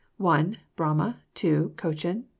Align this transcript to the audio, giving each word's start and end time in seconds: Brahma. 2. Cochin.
Brahma. 0.75 1.19
2. 1.35 1.73
Cochin. 1.77 2.25